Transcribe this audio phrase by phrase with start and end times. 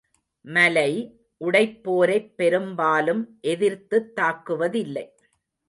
[0.45, 0.91] மலை,
[1.41, 5.05] உடைப்போரைப் பெரும்பாலும் எதிர்த்துத் தாக்குவதில்லை.